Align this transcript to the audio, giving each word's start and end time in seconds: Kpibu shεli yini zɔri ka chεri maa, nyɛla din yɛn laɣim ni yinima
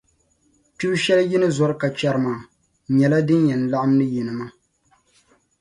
Kpibu 0.77 0.95
shεli 1.03 1.23
yini 1.31 1.47
zɔri 1.57 1.75
ka 1.81 1.87
chεri 1.97 2.19
maa, 2.25 2.41
nyɛla 2.97 3.19
din 3.27 3.47
yɛn 3.49 3.63
laɣim 3.71 3.91
ni 3.97 4.05
yinima 4.13 4.45